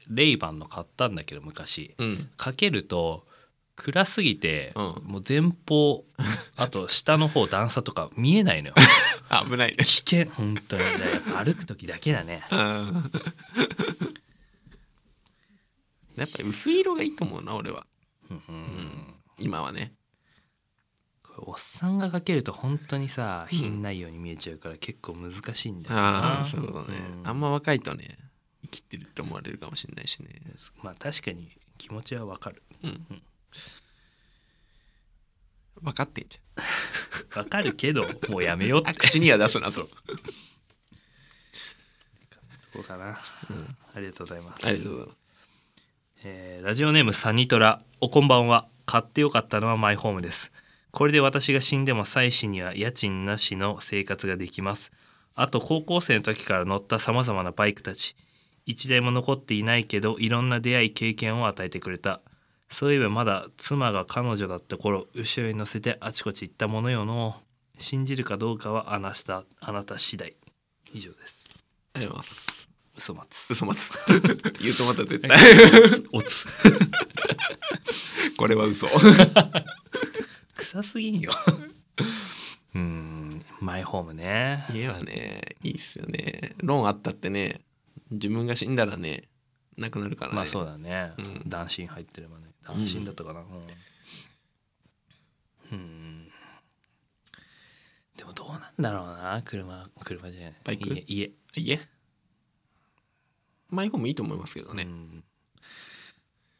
[0.09, 1.95] レイバンの買ったんだけど昔。
[1.97, 2.07] うん。
[2.07, 3.27] うんかけると
[3.75, 4.83] 暗すぎて、うん。
[5.05, 6.03] もう前方
[6.57, 8.75] あと下の方段差とか見えないのよ。
[9.47, 9.85] 危ないね。
[9.85, 10.83] 危険本当に。
[10.83, 12.43] だからやっぱ歩く時だけだね。
[12.51, 13.12] うん。
[16.15, 17.85] やっぱり薄い色がいいと思うな俺は、
[18.29, 18.38] うん。
[18.38, 19.93] うん、今はね
[21.45, 23.58] おっさんがかけると本当にさうん。
[23.58, 26.41] 品ないように見えちゃうから結構難しいんだよあな。
[26.41, 27.28] あそういうことね、うん。
[27.28, 28.17] あんま若いとね
[28.63, 30.30] 生きてるって思われるかもしれないしね。
[30.84, 32.62] まあ確かに気持ちはわかる。
[32.84, 33.06] うん。
[33.10, 33.21] うん。
[35.82, 36.39] 分かってんじ
[37.36, 38.89] わかるけどもうやめようって。
[38.89, 39.89] ゃんあ口には出すなと、と
[42.73, 43.19] こかな。
[43.49, 44.65] うん、ありがとうございます。
[44.67, 45.17] ありがとうございます。
[46.23, 47.82] えーラジオネームサニトラ。
[48.02, 48.67] おこんばんは。
[48.86, 50.52] 買ってよかったのはマイホームです
[50.91, 54.91] これで私が死んでも妻子には家賃なしの生活ができます。
[55.36, 58.15] あと高校生の時から乗ったさまざまなバイクたち。
[58.65, 62.21] 一台も残っていないけどいろんな出会い経験を与えてくれた。
[62.69, 67.36] そういえばまだ妻が彼女だった頃後ろに乗せてあちこち行ったものよの。
[67.78, 70.36] 信じるかどうかはあなたあなた次第。
[70.93, 71.39] 以上です。
[71.93, 72.69] ありがとうございます。
[72.97, 73.54] 嘘松。
[73.54, 73.91] 嘘待つ
[74.62, 76.45] 言うとまた絶は対い おつ。
[78.38, 78.88] これは嘘
[80.60, 81.32] 臭すぎんよ。
[82.76, 84.65] うんマイホームね。
[84.74, 86.56] 家はねいいっすよね。
[86.58, 87.62] ローンあったってね
[88.12, 89.28] 自分が死んだらね
[89.78, 90.36] なくなるからね。
[90.36, 91.43] まあそうだね、うん。
[91.48, 92.52] 断芯入ってればね。
[92.63, 93.41] 断芯だったかな。
[93.41, 93.48] うん、
[95.72, 96.32] うん。
[98.17, 100.41] でもどうなんだろうな車車じゃ。
[100.41, 100.89] ないバイク？
[100.89, 101.34] 家家。
[101.56, 101.80] 家？
[103.69, 105.24] マイホームいいと思いますけどね、うん。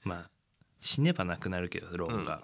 [0.04, 0.30] まあ
[0.80, 2.44] 死ねばなくなるけどローンが、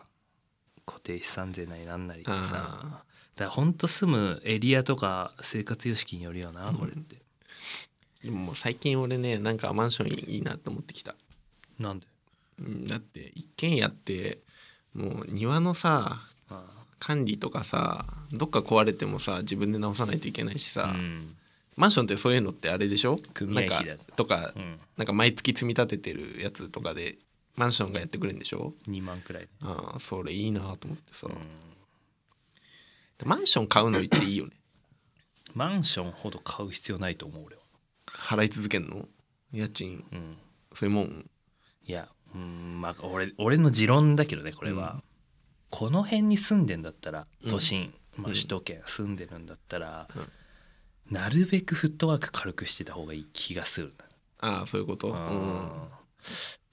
[0.86, 2.36] 固定資産税なりなんなりってさ。
[2.36, 3.04] だか
[3.38, 11.16] あらほんと住むエリアとか生活様式によるよなこれって、ーでももう最近俺ねなんかマンションいいなと思ってきた、
[11.78, 12.08] なんで？
[12.60, 14.40] うん、だって一軒家って
[14.94, 16.64] もう庭のさあ
[17.00, 21.36] 管理とかさどっか壊れてもさ自分で直さないといけないしあさ、うん。
[21.76, 23.20] マンションってそういうのってあれでしょ？
[23.34, 24.80] 組合費だとかうん。
[24.96, 27.18] なんか毎月積み立ててるやつとかで
[27.56, 29.48] マンションがやってくれるんでしょ？2万くらい。
[29.62, 33.28] ああそれいいなと思ってさ、うん。
[33.28, 34.52] マンション買うのっていいよね。
[35.56, 37.62] マンションほど買う必要ないと思う俺は。
[38.08, 39.08] 払い続けんの？
[39.54, 40.06] 家賃。
[40.12, 40.38] うん。
[40.74, 41.30] そういうもん？
[41.86, 45.04] いやうんまあ俺俺の持論だけどねこれは、うん。
[45.70, 47.50] この辺に住んでんだったらうん。
[47.50, 51.14] 都心、まあ、うん首都圏住んでるんだったら、うん。
[51.14, 53.94] なるべくフットワーク軽くしてた方がいい気がする。
[54.40, 55.72] ああそういうこと、うん、うん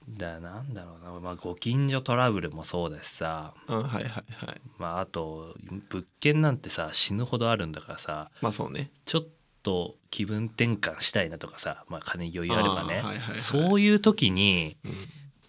[0.09, 4.61] だなんだろうな、まあ、ご近所トラブルもそうだしさ、あはいはいはい。
[4.77, 5.55] まあ、あと
[5.89, 8.29] 物件なんてさ死ぬほどあるんだからさ。
[8.41, 8.91] まあそうね。
[9.05, 9.25] ちょっ
[9.63, 13.39] と気分転換したいなとかさ、まあ、金に余裕あればね、はいはいはい。
[13.41, 14.93] そういう時にうん。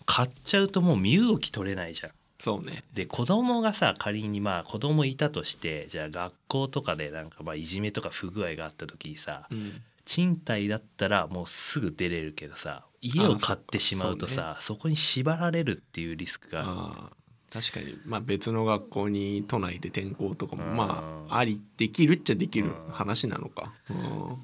[0.06, 2.12] 買っちゃうともう身動き取れないじゃん。
[2.38, 2.84] そうね。
[2.92, 9.82] で子供がさ仮にまあ子供いたとしてじゃあ学校とかでなんかまあいじめとか不具合があった時にさうん。
[10.04, 17.10] 賃貸だったらもうすぐ出れるけどさ家を買ってしまうとさそこに縛られるっていうリスクが
[17.54, 17.96] 確かに。
[18.04, 20.76] まあ別の学校に都内で転校とかもうん。
[20.76, 22.92] まあありできるっちゃできるうん。
[22.92, 23.72] 話なのか。
[23.88, 23.92] う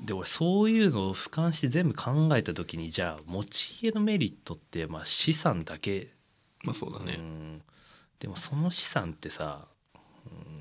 [0.02, 0.06] ん。
[0.06, 6.12] で俺そういうのを俯瞰して全部考えた時にじゃあ持ち家のメリットってまあ資産だけ。
[6.62, 7.16] まあそうだね。
[7.18, 7.62] うん。
[8.20, 9.66] でもその資産ってさ、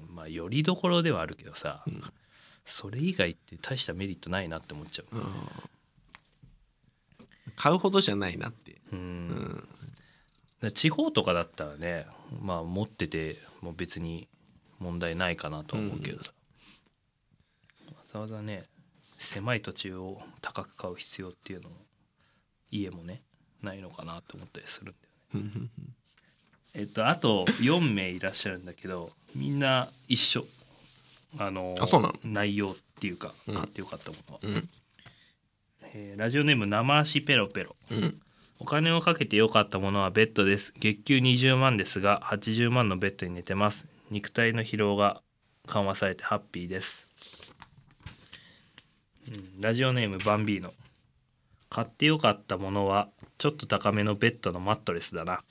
[0.09, 2.01] うん、まあよりどころではあるけどさ、うん。
[2.65, 5.15] それ以外って大したメリットないなって思っちゃう。
[5.15, 5.23] うん
[7.59, 8.71] 買うほどじゃないなって。
[8.91, 9.27] ううん。
[9.27, 9.63] んだか
[10.61, 12.05] ら地方とかだったらね
[12.41, 14.27] まあ持っててもう別に
[14.79, 16.31] 問題ないかなとは思うけどさ、
[17.89, 18.63] わざわざね
[19.17, 21.75] 狭い土地を高く買う必要っていうのも
[22.71, 23.21] 家もね
[23.61, 24.95] ないのかなって思ったりするん
[25.33, 25.51] だよね。
[25.55, 25.69] うん
[26.75, 30.45] えっとあと4名いらっしゃるんだけどみんな一緒。
[31.37, 31.75] あの？
[32.23, 33.55] 内容っていうかうん。
[33.55, 34.69] 買ってよかったものは、うん
[35.93, 37.75] えーラジオネーム生足ペロペロ。
[37.91, 38.21] うん。
[38.59, 40.73] お金をかけてよかったものはベッドです。
[40.79, 43.87] 月給20万ですが80万のベッドに寝てます。
[44.11, 45.21] 肉体の疲労が
[45.65, 47.07] 緩和されてハッピーです、
[49.27, 50.73] うん、ラジオネームバンビーノ。
[51.69, 55.41] 買ってよかったものはちょっと高めのベッドのマットレスだな。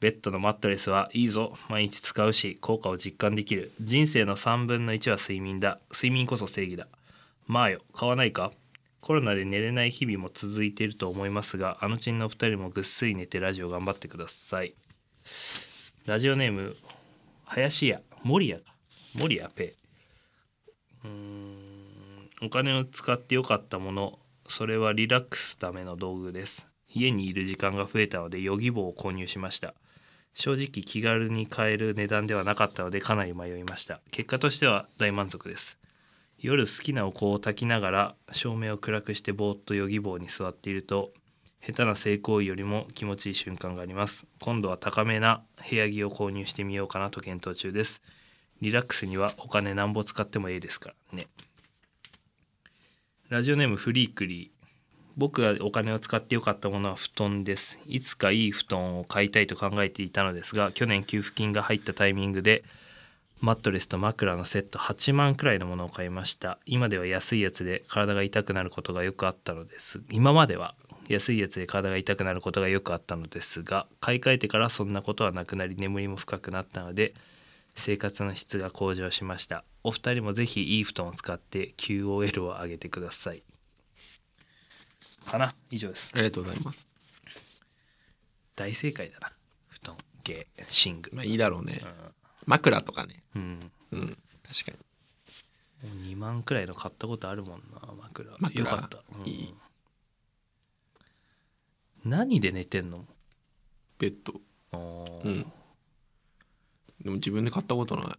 [0.00, 1.56] ベッドのマットレスはいいぞ。
[1.68, 3.72] 毎日使うし効果を実感できる。
[3.80, 5.80] 人生の3分の1は睡眠だ。
[5.92, 6.86] 睡眠こそ正義だ。
[7.46, 8.52] まあよ買わないか？
[9.02, 14.74] コロナで寝れない日々も続いていると思いますがあのちんのお二人もぐっすり寝てラジオ頑張ってください。
[16.06, 16.76] ラジオネーム
[17.44, 18.64] 林家守屋か。
[19.14, 19.74] 守屋ペ。
[21.04, 26.68] うんお金を使ってよかったものそれはリラックスための道具です。
[26.88, 29.74] 家にいる時間が増えたのでヨギボを購入しました。
[30.32, 34.00] 正直気軽に買える値段ではなかったのでかなり迷いました。
[34.12, 35.81] 結果としては大満足です。
[36.42, 41.12] 夜好きなお香を焚きながら照明を暗くしてぼーっとヨギ棒に座っていると
[41.64, 44.26] 下手な性行為よりも気持ちいい瞬間があります。
[44.40, 48.02] 今度は高めな部屋着を購入してみようかなと検討中です。
[48.60, 51.28] リラックスにはお金なんぼ使ってもいいですからね。
[53.28, 54.50] ラジオネームフリークリー。
[55.16, 57.78] 僕がお金を使ってよかったものは布団です。
[57.86, 62.64] いつかいい布団を買いたいと考えていたのですが去年給付金が入ったタイミングで
[63.42, 66.60] マットレスと枕のセット8万くらいのものを買いました。
[66.64, 70.00] 今では安いやつで体が痛くなることがよくあったのです。
[70.10, 70.76] 今までは
[71.08, 77.14] 安いやつで体が痛くなることがよくあったのですが買い替えてからそんなことはなくなり眠りも深くなったので
[77.74, 79.64] 生活の質が向上しました。
[79.82, 83.42] お二人もぜひいい布団を使って QOL を上げてください。
[85.26, 85.56] かな？
[85.72, 86.12] 以上です。
[86.14, 86.86] ありがとうございます。
[88.54, 89.32] 大正解だな。
[89.68, 90.46] 布団系
[90.86, 91.10] 寝具。
[91.12, 91.82] まあいいだろうね
[92.46, 93.22] 枕とかね。
[93.34, 93.72] うん。
[93.92, 94.18] うん。
[94.42, 94.78] 確か
[95.82, 95.88] に。
[95.88, 98.30] もう2万くらいの買ったことあるもんな枕。
[98.38, 98.60] 枕？
[98.60, 99.26] よかった、うん。
[99.26, 99.54] いい。
[102.04, 103.06] 何で寝てんの？
[103.98, 104.40] ベッド。
[104.72, 105.22] あー。
[105.24, 105.52] うん。
[107.00, 108.18] でも自分で買ったことない。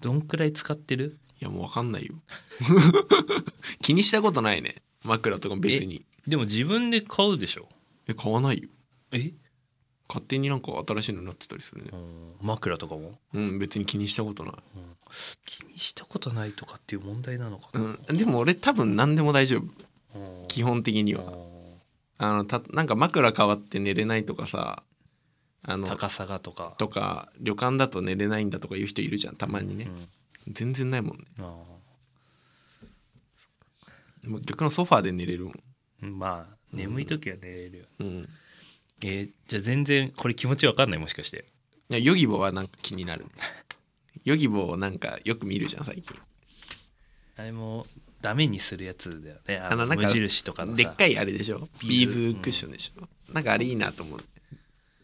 [0.00, 1.18] どんくらい使ってる？
[1.40, 2.14] いやもう分かんないよ。
[3.80, 4.82] 気にしたことないね。
[5.02, 6.04] 枕とか別に。
[6.26, 7.68] でも自分で買うでしょ？
[8.06, 8.68] え買わないよ。
[9.12, 9.32] え、
[10.10, 11.90] 勝手になんか新しいのになってたりするね。
[11.92, 14.54] うん、枕とかも、うん別に気にしたことない。
[14.74, 14.96] うん、
[15.46, 18.16] 気にしたことないとかっていう問題なのかな、うん。
[18.16, 20.18] でも俺多分何でも大丈夫。
[20.18, 20.48] うん。
[20.48, 21.36] 基本的にうはん。
[22.18, 24.82] あのたなんか枕変わって寝れないとかさ
[25.62, 26.74] あの高さがとか。
[26.76, 29.36] とか旅館だと寝れないんだとかいう人いるじゃん。
[29.36, 29.88] たまにね、
[30.46, 30.52] うん。
[30.52, 31.26] 全然ないもんね。
[34.44, 35.54] 逆のソファーで寝れるもん。
[36.02, 38.28] ーまあ眠い時は寝れるよ、うん
[39.02, 41.44] えーじゃあ全然これ気持ちわかんないもしかして。
[41.90, 43.24] いやヨギボーはなんか気になる。
[43.24, 43.30] ね
[44.24, 46.16] ヨギボーをなんかよく見るじゃん最近。
[47.36, 47.86] あれも
[48.20, 49.56] ダメにするやつだよね。
[49.58, 50.76] ああのなんか無印とかのさ。
[50.76, 51.68] でっかいあれでしょ？
[51.80, 54.24] ビビーズクッションでしょ、なんかあれいいなと思う。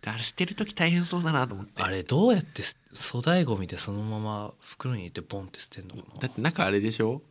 [0.03, 1.83] であれ捨てる時大変そうだなと思って。
[1.83, 6.21] あれどうやってす粗大ごみでそのまま袋に入れてボンって捨てんのかな？
[6.21, 7.23] だって中あれでしょ？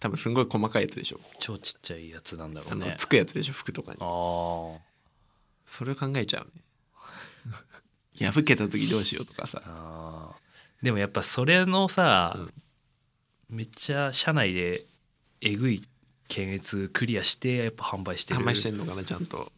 [0.00, 1.20] 多分すんごい細かいやつでしょ。
[1.40, 3.52] 超ちっちゃいやつなんだろあのうねつくやつでしょ？
[3.52, 3.98] 服とかに。
[4.00, 4.78] あー
[5.76, 6.62] それを考えちゃうね。
[8.32, 10.36] 破けた時どうしようとかさ。
[10.80, 12.52] でもやっぱそれのさ、うん。
[13.48, 14.86] めっちゃ社内で
[15.40, 15.82] えぐい
[16.28, 18.40] 検閲クリアしてやっぱ販売してる。
[18.40, 19.52] 販売してんのかなちゃんと。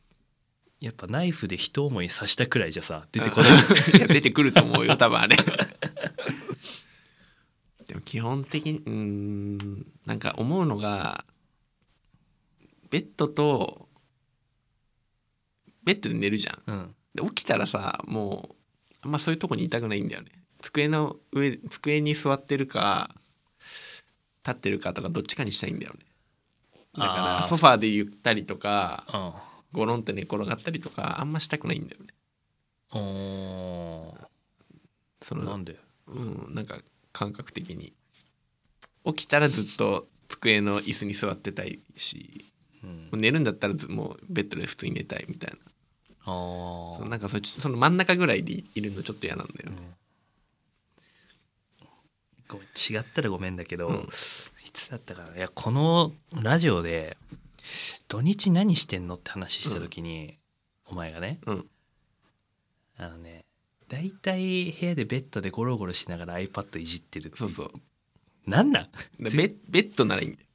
[0.81, 3.51] やっぱナイフで一思い刺したくらいじゃさ 出てこない。
[3.99, 5.37] いや出てくると思うよ多分あれ。
[7.87, 11.27] でも基本的にうーんなんか思うのが
[12.89, 13.86] ベッドと
[15.87, 16.63] ベッドで寝るじゃん。
[16.67, 16.95] うん。
[17.15, 20.33] で起きたらさもうあんまそういうとこにいたくないんだよね。
[20.61, 23.15] 机の上机に座ってるか
[24.45, 26.01] 立ってるかとかどっちかにしたいんだよね。
[26.95, 29.57] だからソファーでゆったりとかうん。
[29.73, 32.15] ゴロンって寝転がったりとかあんましたくないんだよね。
[32.93, 34.15] お
[35.23, 35.79] そのーなんで？
[36.07, 36.79] うんなんか
[37.13, 37.93] 感覚的に。
[39.05, 42.47] 起きたらずっと机の椅子に座ってたいし
[43.13, 43.21] うん。
[43.21, 45.59] 寝るんだったらずもうベッドで普通に寝たいみたいな。
[45.59, 45.71] あ
[46.27, 49.77] そのーなんかそっちその真ん中ぐらいでいるのちょっと嫌なんだよね、
[52.49, 54.09] ごめん違ったらごめんだけど、うん。
[54.67, 55.37] いつだったかな。
[55.37, 57.17] いやこのラジオで
[58.09, 60.37] 土日何してんのって話した時に、
[60.87, 61.67] お前がねうん。
[62.99, 63.45] あのね
[63.89, 67.71] 大体部屋でベッドでゴロゴロしながら iPad いじってるってそうそう。
[68.47, 68.89] なんなん？
[69.23, 70.47] でベ ベッドならいいんだよ。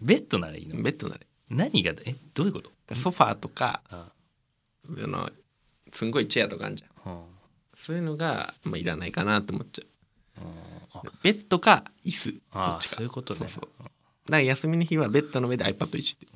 [0.00, 0.82] ベッドならいいの？
[0.82, 1.26] ベッドならいい。
[1.54, 2.94] 何がえどういうこと？
[2.96, 4.12] ソファーとかあ
[4.88, 5.30] あの
[5.92, 7.12] すんごいチェアとかあるじゃん。
[7.12, 7.22] うん。
[7.76, 9.86] そういうのが、まあ、いらないかなと思っちゃう。
[11.22, 12.32] ベッドか椅子。
[12.32, 12.96] どあっちか。
[12.96, 13.38] そういうことね。
[13.40, 13.68] そうそう。
[13.78, 13.90] だか
[14.26, 16.26] ら休みの日はベッドの上で iPad いじって。
[16.26, 16.32] る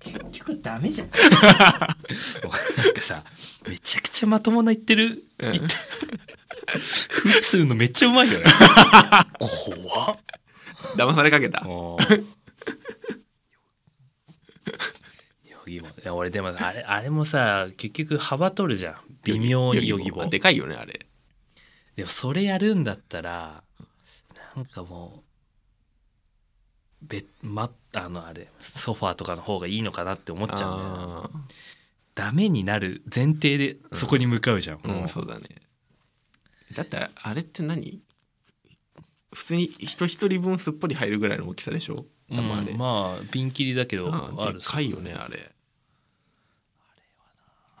[0.00, 1.10] 結局ダメじゃん。
[1.10, 3.24] なんかさ
[3.66, 5.52] めちゃくちゃまともな言ってる、うん。
[5.52, 5.74] 言って。
[7.22, 8.44] 普通のめっちゃうまいよね。
[9.38, 10.18] 怖っ。
[10.96, 11.66] 騙されかけた
[15.68, 16.02] ギボー。
[16.02, 18.96] いや俺でもあれあれもさ結局幅取るじゃん。
[19.24, 20.28] 微妙にヨギボー。
[20.28, 21.06] でかいよねあれ。
[21.96, 23.62] でもそれやるんだったら
[24.56, 25.22] なんかも
[27.02, 30.68] うべまあのあれソファーとかの方がいいのかなって思っちゃうんだよ
[31.06, 31.30] なあ
[32.14, 35.04] ダメになる前提でそこに向かうじゃん、ーもうう。
[35.04, 35.48] んそうだね。
[36.74, 38.00] だってあれって何？
[39.32, 42.06] 普通に人一人分すっぽり入るぐらいの大きさでしょ？
[42.30, 45.50] うんまあピンキリだけどああるでかいよねあれ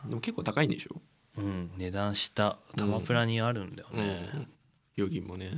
[0.06, 1.00] でも結構高いんでしょ？
[1.38, 4.48] うん値段したタマプラにあるんだよね、うん
[4.96, 5.52] ヨギもね。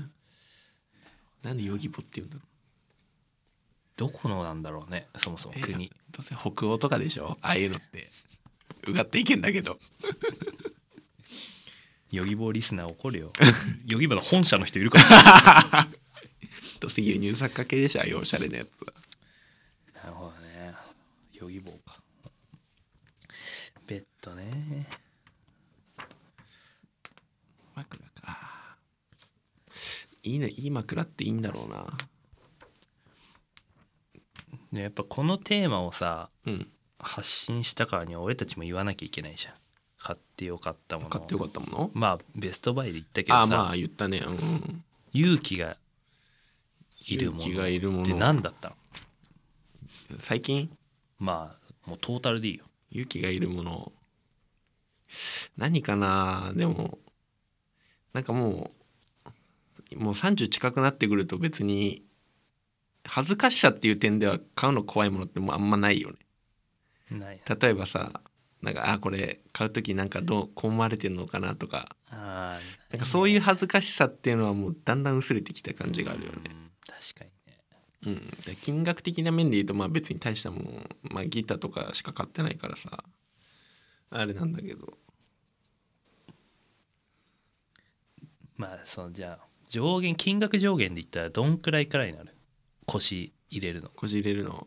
[1.43, 2.43] なんでヨギボって言うんだろ
[3.97, 5.87] どこのなんだろうねそもそもう国。
[5.87, 7.39] えどうせ北欧とかでしょ？
[7.41, 8.11] ああいうのって。
[8.87, 9.79] うがっていけんだけど。
[12.11, 13.33] ヨギボーリスナー怒るよ。
[13.87, 15.99] ヨギボーの本社の人いるかもしれない
[16.81, 18.01] どうせ輸入作家系でしょ？
[18.01, 18.93] ああいうおしゃれなやつは。
[20.03, 20.75] なるほどね。
[21.33, 21.75] ヨギボー
[24.21, 24.87] かベッドね。
[27.75, 28.77] 枕か。
[30.23, 30.49] いいね。
[30.49, 31.87] いい枕っていいんだろうな。
[34.73, 36.69] ねやっぱこのテーマをさうん。
[37.03, 39.55] 発信したからには俺たちも言わなきゃいけないじゃん。
[39.99, 41.09] 買ってよかったもの。
[41.09, 41.91] 買ってよかったもの？
[41.95, 44.19] まあベストバイで言ったけどさ、ああまあ言ったね。
[44.19, 44.85] うん。
[45.15, 45.79] 勇気が
[47.07, 47.43] いるもの。
[47.45, 48.03] 勇気がいるもの。
[48.03, 48.77] って何だったの？
[50.19, 50.71] 最近？
[51.19, 51.57] ま
[51.87, 52.65] あもうトータルでいいよ。
[52.91, 53.93] 勇気がいるもの
[55.57, 56.53] 何かな？
[56.55, 56.99] でも
[58.13, 58.71] なんかも
[59.93, 62.05] うもう30近くなってくると別に
[63.05, 66.17] 恥ずかしさっていう点では買うの怖いものってもうあんまないよね。
[67.19, 67.41] ない。
[67.61, 68.21] 例えばさ
[68.63, 71.97] なんかあこれ買う時なんかどうこう思われてるのかなとか。
[72.11, 72.59] な
[72.97, 76.39] んかそういう恥ずかしさっていうのはもうだんだん薄れてきた感じがあるよね。
[76.47, 77.59] うん確かにね。
[78.07, 83.05] うん、で金額的な面で言うとまあ別に大したもん、まあ、ギターとかしか買ってないからさ
[84.11, 84.99] あれなんだけど。
[88.57, 92.35] まあそのじゃあ上限金額上限で言ったらどんくらいからになる？
[92.87, 93.89] 腰入れるの。
[93.91, 94.67] 腰入れるの？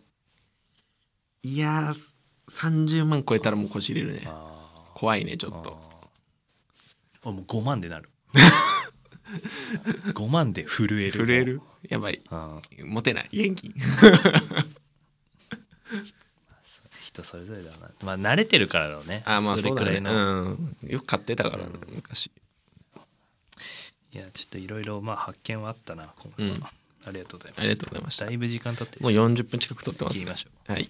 [1.43, 2.13] いやー
[2.49, 4.27] 30万超えたらもう腰入れるね。
[4.95, 5.77] 怖いねちょっと。
[7.25, 8.09] あもう5万でなる。
[10.13, 11.25] 5万で震える。
[11.25, 11.61] 震える？
[11.89, 12.21] やばい。
[12.83, 13.29] モテない？
[13.31, 13.73] 元気？
[17.14, 17.91] 人それぞれだな。
[18.03, 19.24] まあ慣れてるからだね。
[19.26, 20.78] あまあそれくらいの、うん。
[20.88, 22.32] よく買ってたからね昔。
[24.11, 26.64] いやちょっといろいろまあ発見はあったな今回は、うん。
[27.05, 28.26] ありがとうございまありすがとうございました。
[28.26, 30.72] だいぶ時間経ってもう40分近く撮ってます切りましょう。
[30.72, 30.89] はい